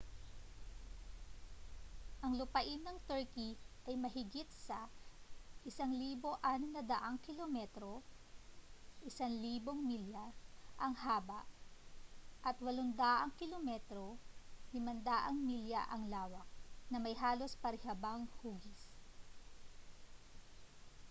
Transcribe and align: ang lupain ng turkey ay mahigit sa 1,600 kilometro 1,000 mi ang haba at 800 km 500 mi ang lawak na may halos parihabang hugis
ang 2.25 2.33
lupain 2.39 2.79
ng 2.83 2.97
turkey 3.09 3.51
ay 3.87 3.93
mahigit 4.03 4.49
sa 4.67 4.79
1,600 5.69 6.41
kilometro 7.25 7.93
1,000 9.05 9.61
mi 9.87 9.99
ang 10.83 10.93
haba 11.05 11.41
at 12.47 12.55
800 12.57 12.97
km 13.39 13.69
500 14.73 15.37
mi 15.47 15.61
ang 15.93 16.03
lawak 16.13 16.47
na 16.91 16.97
may 17.03 17.13
halos 17.23 17.53
parihabang 17.63 18.21
hugis 18.41 18.81